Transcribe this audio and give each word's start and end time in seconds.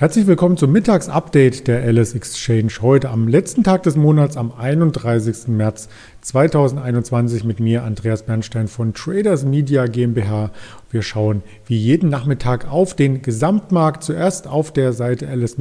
Herzlich 0.00 0.28
willkommen 0.28 0.56
zum 0.56 0.70
Mittagsupdate 0.70 1.66
der 1.66 1.84
LS 1.92 2.14
Exchange. 2.14 2.70
Heute 2.82 3.10
am 3.10 3.26
letzten 3.26 3.64
Tag 3.64 3.82
des 3.82 3.96
Monats, 3.96 4.36
am 4.36 4.52
31. 4.52 5.48
März 5.48 5.88
2021 6.20 7.42
mit 7.42 7.58
mir, 7.58 7.82
Andreas 7.82 8.22
Bernstein 8.22 8.68
von 8.68 8.94
Traders 8.94 9.44
Media 9.44 9.86
GmbH. 9.86 10.52
Wir 10.92 11.02
schauen 11.02 11.42
wie 11.66 11.76
jeden 11.76 12.10
Nachmittag 12.10 12.70
auf 12.70 12.94
den 12.94 13.22
Gesamtmarkt. 13.22 14.04
Zuerst 14.04 14.46
auf 14.46 14.72
der 14.72 14.92
Seite 14.92 15.26
ls-x.de 15.26 15.56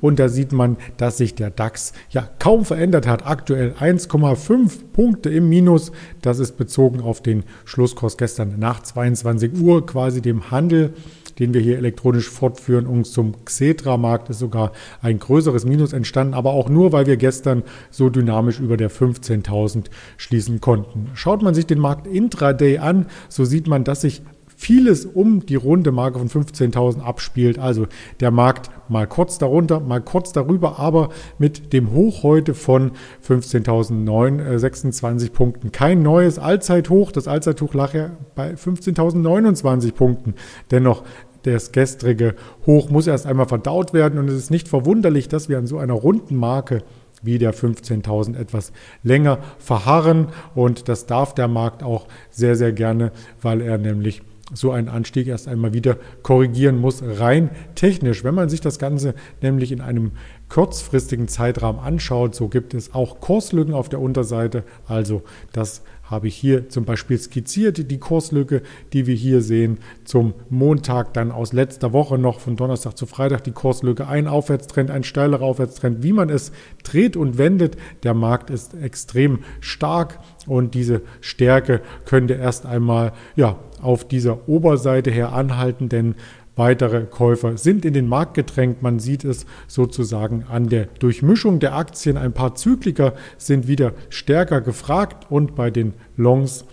und 0.00 0.20
da 0.20 0.28
sieht 0.28 0.52
man, 0.52 0.76
dass 0.98 1.16
sich 1.18 1.34
der 1.34 1.50
DAX 1.50 1.94
ja 2.10 2.28
kaum 2.38 2.64
verändert 2.64 3.08
hat. 3.08 3.26
Aktuell 3.26 3.72
1,5 3.72 4.70
Punkte 4.92 5.30
im 5.30 5.48
Minus. 5.48 5.90
Das 6.22 6.38
ist 6.38 6.56
bezogen 6.56 7.00
auf 7.00 7.22
den 7.22 7.42
Schlusskurs 7.64 8.16
gestern 8.16 8.56
nach 8.60 8.84
22 8.84 9.60
Uhr, 9.60 9.84
quasi 9.84 10.22
dem 10.22 10.52
Handel 10.52 10.94
den 11.38 11.54
wir 11.54 11.60
hier 11.60 11.78
elektronisch 11.78 12.28
fortführen. 12.28 12.86
Und 12.86 13.06
zum 13.06 13.44
Xetra-Markt 13.44 14.30
ist 14.30 14.38
sogar 14.38 14.72
ein 15.02 15.18
größeres 15.18 15.64
Minus 15.64 15.92
entstanden, 15.92 16.34
aber 16.34 16.52
auch 16.52 16.68
nur, 16.68 16.92
weil 16.92 17.06
wir 17.06 17.16
gestern 17.16 17.62
so 17.90 18.10
dynamisch 18.10 18.60
über 18.60 18.76
der 18.76 18.90
15.000 18.90 19.86
schließen 20.16 20.60
konnten. 20.60 21.10
Schaut 21.14 21.42
man 21.42 21.54
sich 21.54 21.66
den 21.66 21.78
Markt 21.78 22.06
intraday 22.06 22.78
an, 22.78 23.06
so 23.28 23.44
sieht 23.44 23.66
man, 23.66 23.84
dass 23.84 24.02
sich 24.02 24.22
vieles 24.60 25.06
um 25.06 25.46
die 25.46 25.54
runde 25.54 25.90
Marke 25.90 26.18
von 26.18 26.28
15.000 26.28 27.00
abspielt. 27.00 27.58
Also 27.58 27.86
der 28.20 28.30
Markt 28.30 28.70
mal 28.90 29.06
kurz 29.06 29.38
darunter, 29.38 29.80
mal 29.80 30.02
kurz 30.02 30.32
darüber, 30.32 30.78
aber 30.78 31.08
mit 31.38 31.72
dem 31.72 31.92
Hoch 31.92 32.22
heute 32.22 32.52
von 32.52 32.92
15.026 33.26 35.24
äh, 35.24 35.30
Punkten. 35.30 35.72
Kein 35.72 36.02
neues 36.02 36.38
Allzeithoch. 36.38 37.10
Das 37.10 37.26
Allzeithoch 37.26 37.72
lag 37.72 37.94
ja 37.94 38.10
bei 38.34 38.52
15.029 38.52 39.92
Punkten. 39.92 40.34
Dennoch 40.70 41.04
das 41.44 41.72
gestrige 41.72 42.34
Hoch 42.66 42.90
muss 42.90 43.06
erst 43.06 43.26
einmal 43.26 43.46
verdaut 43.46 43.94
werden 43.94 44.18
und 44.18 44.28
es 44.28 44.36
ist 44.36 44.50
nicht 44.50 44.68
verwunderlich, 44.68 45.28
dass 45.28 45.48
wir 45.48 45.56
an 45.56 45.66
so 45.66 45.78
einer 45.78 45.94
runden 45.94 46.36
Marke 46.36 46.82
wie 47.22 47.38
der 47.38 47.54
15.000 47.54 48.36
etwas 48.36 48.72
länger 49.02 49.38
verharren 49.58 50.28
und 50.54 50.88
das 50.90 51.06
darf 51.06 51.34
der 51.34 51.48
Markt 51.48 51.82
auch 51.82 52.06
sehr, 52.30 52.56
sehr 52.56 52.72
gerne, 52.72 53.10
weil 53.40 53.62
er 53.62 53.78
nämlich 53.78 54.20
so 54.52 54.70
einen 54.72 54.88
Anstieg 54.88 55.26
erst 55.26 55.48
einmal 55.48 55.72
wieder 55.72 55.96
korrigieren 56.22 56.78
muss, 56.78 57.02
rein 57.02 57.50
technisch. 57.74 58.24
Wenn 58.24 58.34
man 58.34 58.48
sich 58.48 58.60
das 58.60 58.78
Ganze 58.78 59.14
nämlich 59.42 59.72
in 59.72 59.80
einem 59.80 60.12
kurzfristigen 60.48 61.28
Zeitrahmen 61.28 61.80
anschaut, 61.80 62.34
so 62.34 62.48
gibt 62.48 62.74
es 62.74 62.94
auch 62.94 63.20
Kurslücken 63.20 63.74
auf 63.74 63.88
der 63.88 64.00
Unterseite. 64.00 64.64
Also 64.86 65.22
das 65.52 65.82
habe 66.10 66.26
ich 66.26 66.34
hier 66.34 66.68
zum 66.68 66.84
Beispiel 66.84 67.18
skizziert, 67.18 67.90
die 67.90 67.98
Kurslücke, 67.98 68.62
die 68.92 69.06
wir 69.06 69.14
hier 69.14 69.42
sehen, 69.42 69.78
zum 70.04 70.34
Montag 70.48 71.14
dann 71.14 71.30
aus 71.30 71.52
letzter 71.52 71.92
Woche 71.92 72.18
noch 72.18 72.40
von 72.40 72.56
Donnerstag 72.56 72.98
zu 72.98 73.06
Freitag 73.06 73.44
die 73.44 73.52
Kurslücke, 73.52 74.08
ein 74.08 74.26
Aufwärtstrend, 74.26 74.90
ein 74.90 75.04
steilerer 75.04 75.44
Aufwärtstrend, 75.44 76.02
wie 76.02 76.12
man 76.12 76.28
es 76.28 76.50
dreht 76.82 77.16
und 77.16 77.38
wendet. 77.38 77.76
Der 78.02 78.14
Markt 78.14 78.50
ist 78.50 78.74
extrem 78.74 79.40
stark 79.60 80.18
und 80.46 80.74
diese 80.74 81.02
Stärke 81.20 81.80
könnte 82.04 82.34
erst 82.34 82.66
einmal 82.66 83.12
ja, 83.36 83.56
auf 83.80 84.06
dieser 84.06 84.48
Oberseite 84.48 85.10
her 85.10 85.32
anhalten, 85.32 85.88
denn 85.88 86.14
Weitere 86.60 87.06
Käufer 87.06 87.56
sind 87.56 87.86
in 87.86 87.94
den 87.94 88.06
Markt 88.06 88.34
gedrängt. 88.34 88.82
Man 88.82 88.98
sieht 88.98 89.24
es 89.24 89.46
sozusagen 89.66 90.44
an 90.46 90.68
der 90.68 90.88
Durchmischung 90.98 91.58
der 91.58 91.74
Aktien. 91.74 92.18
Ein 92.18 92.34
paar 92.34 92.54
Zykliker 92.54 93.14
sind 93.38 93.66
wieder 93.66 93.94
stärker 94.10 94.60
gefragt 94.60 95.30
und 95.30 95.54
bei 95.54 95.70
den 95.70 95.94
Longs 96.18 96.66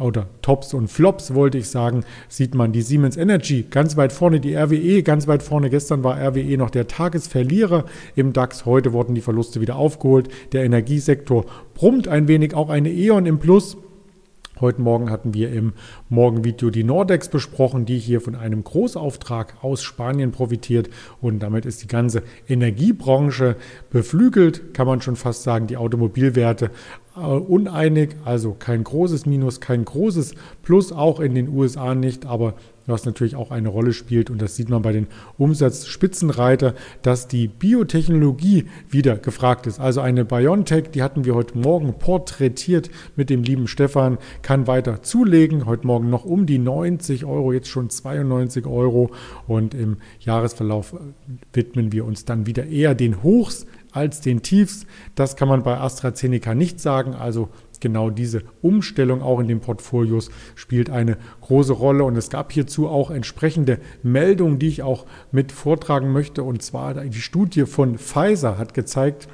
oder 0.00 0.26
Tops 0.42 0.74
und 0.74 0.88
Flops 0.88 1.34
wollte 1.34 1.58
ich 1.58 1.68
sagen, 1.68 2.04
sieht 2.28 2.54
man 2.54 2.72
die 2.72 2.82
Siemens 2.82 3.16
Energy 3.16 3.64
ganz 3.68 3.96
weit 3.96 4.12
vorne, 4.12 4.40
die 4.40 4.54
RWE 4.54 5.02
ganz 5.02 5.26
weit 5.26 5.42
vorne. 5.42 5.70
Gestern 5.70 6.02
war 6.04 6.18
RWE 6.18 6.56
noch 6.56 6.70
der 6.70 6.88
Tagesverlierer 6.88 7.84
im 8.16 8.32
DAX. 8.32 8.64
Heute 8.66 8.92
wurden 8.92 9.14
die 9.14 9.20
Verluste 9.20 9.60
wieder 9.60 9.76
aufgeholt. 9.76 10.28
Der 10.52 10.64
Energiesektor 10.64 11.44
brummt 11.74 12.08
ein 12.08 12.28
wenig, 12.28 12.54
auch 12.54 12.70
eine 12.70 12.90
E.ON 12.90 13.26
im 13.26 13.38
Plus. 13.38 13.76
Heute 14.64 14.80
Morgen 14.80 15.10
hatten 15.10 15.34
wir 15.34 15.52
im 15.52 15.74
Morgenvideo 16.08 16.70
die 16.70 16.84
Nordex 16.84 17.28
besprochen, 17.28 17.84
die 17.84 17.98
hier 17.98 18.22
von 18.22 18.34
einem 18.34 18.64
Großauftrag 18.64 19.62
aus 19.62 19.82
Spanien 19.82 20.32
profitiert. 20.32 20.88
Und 21.20 21.40
damit 21.40 21.66
ist 21.66 21.82
die 21.82 21.86
ganze 21.86 22.22
Energiebranche 22.48 23.56
beflügelt, 23.90 24.72
kann 24.72 24.86
man 24.86 25.02
schon 25.02 25.16
fast 25.16 25.42
sagen, 25.42 25.66
die 25.66 25.76
Automobilwerte 25.76 26.70
äh, 27.14 27.20
uneinig, 27.20 28.16
also 28.24 28.56
kein 28.58 28.84
großes 28.84 29.26
Minus, 29.26 29.60
kein 29.60 29.84
großes 29.84 30.34
Plus, 30.62 30.92
auch 30.92 31.20
in 31.20 31.34
den 31.34 31.50
USA 31.50 31.94
nicht, 31.94 32.24
aber 32.24 32.54
was 32.86 33.04
natürlich 33.04 33.36
auch 33.36 33.50
eine 33.50 33.68
Rolle 33.68 33.92
spielt. 33.92 34.30
Und 34.30 34.40
das 34.42 34.56
sieht 34.56 34.68
man 34.68 34.82
bei 34.82 34.92
den 34.92 35.06
Umsatzspitzenreiter, 35.38 36.74
dass 37.02 37.28
die 37.28 37.48
Biotechnologie 37.48 38.66
wieder 38.88 39.16
gefragt 39.16 39.66
ist. 39.66 39.80
Also 39.80 40.00
eine 40.00 40.24
BioNTech, 40.24 40.90
die 40.90 41.02
hatten 41.02 41.24
wir 41.24 41.34
heute 41.34 41.58
Morgen 41.58 41.94
porträtiert 41.98 42.90
mit 43.16 43.30
dem 43.30 43.42
lieben 43.42 43.68
Stefan, 43.68 44.18
kann 44.42 44.66
weiter 44.66 45.02
zulegen. 45.02 45.66
Heute 45.66 45.86
Morgen 45.86 46.10
noch 46.10 46.24
um 46.24 46.46
die 46.46 46.58
90 46.58 47.24
Euro, 47.24 47.52
jetzt 47.52 47.68
schon 47.68 47.90
92 47.90 48.66
Euro. 48.66 49.10
Und 49.46 49.74
im 49.74 49.98
Jahresverlauf 50.20 50.94
widmen 51.52 51.92
wir 51.92 52.04
uns 52.04 52.24
dann 52.24 52.46
wieder 52.46 52.66
eher 52.66 52.94
den 52.94 53.22
Hochs 53.22 53.66
als 53.92 54.20
den 54.20 54.42
Tiefs. 54.42 54.86
Das 55.14 55.36
kann 55.36 55.48
man 55.48 55.62
bei 55.62 55.78
AstraZeneca 55.78 56.54
nicht 56.54 56.80
sagen. 56.80 57.14
Also 57.14 57.48
genau 57.80 58.10
diese 58.10 58.42
Umstellung 58.62 59.22
auch 59.22 59.40
in 59.40 59.48
den 59.48 59.60
Portfolios 59.60 60.30
spielt 60.54 60.90
eine 60.90 61.16
große 61.40 61.72
Rolle. 61.72 62.04
Und 62.04 62.16
es 62.16 62.30
gab 62.30 62.52
hierzu 62.52 62.88
auch 62.88 63.10
entsprechende 63.10 63.78
Meldungen, 64.02 64.58
die 64.58 64.68
ich 64.68 64.82
auch 64.82 65.06
mit 65.32 65.52
vortragen 65.52 66.12
möchte. 66.12 66.42
Und 66.42 66.62
zwar 66.62 66.94
die 66.94 67.20
Studie 67.20 67.66
von 67.66 67.98
Pfizer 67.98 68.58
hat 68.58 68.74
gezeigt, 68.74 69.28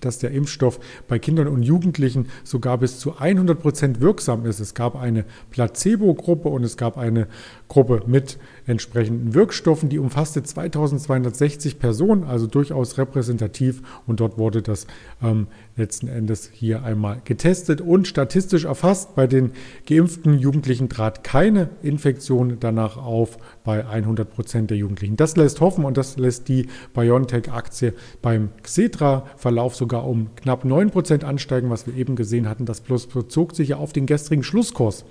dass 0.00 0.18
der 0.18 0.30
Impfstoff 0.30 0.78
bei 1.08 1.18
Kindern 1.18 1.48
und 1.48 1.62
Jugendlichen 1.62 2.28
sogar 2.44 2.78
bis 2.78 2.98
zu 2.98 3.18
100 3.18 3.60
Prozent 3.60 4.00
wirksam 4.00 4.46
ist. 4.46 4.60
Es 4.60 4.74
gab 4.74 4.96
eine 4.96 5.24
Placebo-Gruppe 5.50 6.48
und 6.48 6.64
es 6.64 6.76
gab 6.76 6.96
eine 6.98 7.28
Gruppe 7.68 8.02
mit 8.06 8.38
entsprechenden 8.68 9.34
Wirkstoffen, 9.34 9.88
die 9.88 9.98
umfasste 9.98 10.42
2260 10.42 11.78
Personen, 11.78 12.24
also 12.24 12.46
durchaus 12.46 12.98
repräsentativ. 12.98 13.82
Und 14.06 14.20
dort 14.20 14.36
wurde 14.38 14.62
das 14.62 14.86
ähm, 15.22 15.46
letzten 15.76 16.08
Endes 16.08 16.50
hier 16.52 16.84
einmal 16.84 17.20
getestet 17.24 17.80
und 17.80 18.06
statistisch 18.06 18.66
erfasst. 18.66 19.14
Bei 19.14 19.26
den 19.26 19.52
geimpften 19.88 20.38
Jugendlichen 20.38 20.88
trat 20.88 21.24
keine 21.24 21.70
Infektion 21.82 22.58
danach 22.60 22.98
auf 22.98 23.38
bei 23.64 23.86
100 23.86 24.30
Prozent 24.30 24.70
der 24.70 24.76
Jugendlichen. 24.76 25.16
Das 25.16 25.36
lässt 25.36 25.60
hoffen 25.60 25.84
und 25.84 25.96
das 25.96 26.18
lässt 26.18 26.48
die 26.48 26.68
BioNTech-Aktie 26.94 27.94
beim 28.20 28.50
Xetra-Verlauf 28.62 29.76
sogar 29.76 30.06
um 30.06 30.34
knapp 30.36 30.64
9 30.64 30.90
Prozent 30.90 31.24
ansteigen, 31.24 31.70
was 31.70 31.86
wir 31.86 31.96
eben 31.96 32.16
gesehen 32.16 32.48
hatten. 32.48 32.66
Das 32.66 32.80
Plus 32.82 33.06
bezog 33.06 33.56
sich 33.56 33.70
ja 33.70 33.76
auf 33.78 33.92
den 33.92 34.06
gestrigen 34.06 34.42
Schlusskurs 34.42 35.04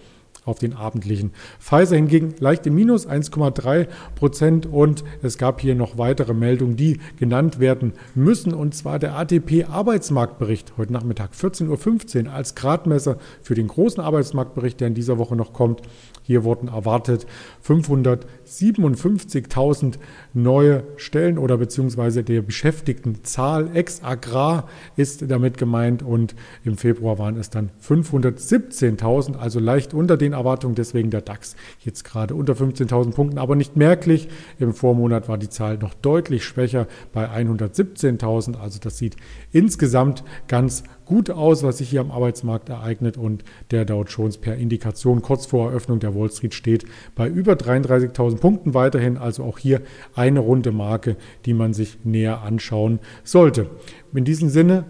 auf 0.47 0.59
den 0.59 0.73
abendlichen. 0.73 1.31
Pfizer 1.59 1.95
hingegen 1.95 2.33
leicht 2.39 2.65
im 2.65 2.75
Minus 2.75 3.07
1,3 3.07 3.87
Prozent. 4.15 4.65
Und 4.65 5.03
es 5.21 5.37
gab 5.37 5.61
hier 5.61 5.75
noch 5.75 5.97
weitere 5.97 6.33
Meldungen, 6.33 6.77
die 6.77 6.99
genannt 7.17 7.59
werden 7.59 7.93
müssen. 8.15 8.53
Und 8.53 8.73
zwar 8.73 8.99
der 8.99 9.17
ATP 9.17 9.65
Arbeitsmarktbericht 9.69 10.73
heute 10.77 10.93
Nachmittag 10.93 11.31
14.15 11.33 12.25
Uhr 12.25 12.33
als 12.33 12.55
Gradmesser 12.55 13.17
für 13.41 13.55
den 13.55 13.67
großen 13.67 14.01
Arbeitsmarktbericht, 14.01 14.79
der 14.79 14.87
in 14.87 14.93
dieser 14.93 15.17
Woche 15.17 15.35
noch 15.35 15.51
kommt. 15.53 15.81
Hier 16.23 16.43
wurden 16.43 16.67
erwartet 16.67 17.25
557.000 17.65 19.95
neue 20.33 20.83
Stellen 20.97 21.37
oder 21.37 21.57
beziehungsweise 21.57 22.23
der 22.23 22.41
Beschäftigtenzahl 22.41 23.69
ex 23.73 24.03
Agrar 24.03 24.67
ist 24.95 25.29
damit 25.29 25.57
gemeint. 25.57 26.03
Und 26.03 26.35
im 26.63 26.77
Februar 26.77 27.17
waren 27.17 27.37
es 27.37 27.49
dann 27.49 27.71
517.000, 27.81 29.37
also 29.37 29.59
leicht 29.59 29.93
unter 29.93 30.17
den 30.17 30.33
Erwartungen, 30.37 30.75
deswegen 30.75 31.09
der 31.09 31.21
DAX 31.21 31.55
jetzt 31.79 32.03
gerade 32.03 32.35
unter 32.35 32.53
15.000 32.53 33.11
Punkten, 33.11 33.37
aber 33.37 33.55
nicht 33.55 33.75
merklich. 33.75 34.29
Im 34.59 34.73
Vormonat 34.73 35.27
war 35.27 35.37
die 35.37 35.49
Zahl 35.49 35.77
noch 35.77 35.93
deutlich 35.93 36.45
schwächer 36.45 36.87
bei 37.13 37.29
117.000, 37.29 38.59
also 38.59 38.79
das 38.79 38.97
sieht 38.97 39.17
insgesamt 39.51 40.23
ganz 40.47 40.83
gut 41.05 41.29
aus, 41.29 41.63
was 41.63 41.77
sich 41.79 41.89
hier 41.89 42.01
am 42.01 42.11
Arbeitsmarkt 42.11 42.69
ereignet 42.69 43.17
und 43.17 43.43
der 43.71 43.85
Dow 43.85 44.03
Jones 44.03 44.37
per 44.37 44.55
Indikation 44.55 45.21
kurz 45.21 45.45
vor 45.45 45.69
Eröffnung 45.69 45.99
der 45.99 46.15
Wall 46.15 46.29
Street 46.31 46.53
steht 46.53 46.85
bei 47.15 47.27
über 47.27 47.53
33.000 47.53 48.37
Punkten 48.37 48.73
weiterhin, 48.73 49.17
also 49.17 49.43
auch 49.43 49.57
hier 49.57 49.81
eine 50.15 50.39
runde 50.39 50.71
Marke, 50.71 51.15
die 51.45 51.53
man 51.53 51.73
sich 51.73 51.99
näher 52.03 52.41
anschauen 52.41 52.99
sollte. 53.23 53.69
In 54.13 54.25
diesem 54.25 54.49
Sinne 54.49 54.85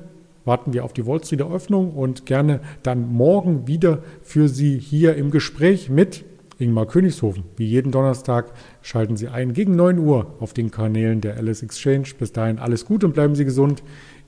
warten 0.48 0.74
wir 0.74 0.86
auf 0.86 0.94
die 0.94 1.06
Wall 1.06 1.24
Street 1.24 1.42
Eröffnung 1.42 1.92
und 1.92 2.26
gerne 2.26 2.62
dann 2.82 3.08
morgen 3.08 3.68
wieder 3.68 4.02
für 4.24 4.48
Sie 4.48 4.80
hier 4.80 5.16
im 5.16 5.30
Gespräch 5.30 5.90
mit 5.90 6.24
Ingmar 6.58 6.88
Königshofen. 6.88 7.44
Wie 7.58 7.66
jeden 7.66 7.92
Donnerstag 7.92 8.52
schalten 8.82 9.18
Sie 9.18 9.28
ein 9.28 9.54
gegen 9.54 9.76
9 9.76 10.00
Uhr 10.00 10.36
auf 10.40 10.54
den 10.54 10.72
Kanälen 10.72 11.22
der 11.22 11.38
Alice 11.38 11.62
Exchange. 11.62 12.08
Bis 12.18 12.32
dahin 12.32 12.58
alles 12.58 12.86
gut 12.86 13.04
und 13.04 13.14
bleiben 13.14 13.36
Sie 13.36 13.46
gesund. 13.46 13.84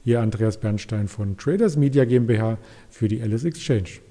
Ihr 0.05 0.21
Andreas 0.21 0.57
Bernstein 0.57 1.07
von 1.07 1.37
Traders 1.37 1.75
Media 1.75 2.05
GmbH 2.05 2.57
für 2.89 3.07
die 3.07 3.21
Alice 3.21 3.45
Exchange. 3.45 4.08